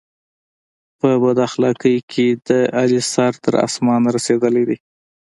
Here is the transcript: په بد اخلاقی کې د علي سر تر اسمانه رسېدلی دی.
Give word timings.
په 0.99 1.09
بد 1.21 1.37
اخلاقی 1.47 1.95
کې 2.11 2.27
د 2.47 2.49
علي 2.79 3.01
سر 3.11 3.33
تر 3.43 3.53
اسمانه 3.67 4.09
رسېدلی 4.17 4.63
دی. 4.69 4.77